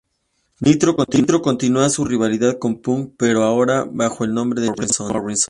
[0.61, 0.95] Nitro
[1.43, 5.37] continuó su rivalidad con Punk, pero ahora bajo el nombre de "John Morrison".